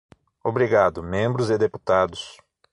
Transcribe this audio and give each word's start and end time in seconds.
Obrigado, 0.43 1.03
membros 1.03 1.51
e 1.51 1.59
deputados. 1.59 2.37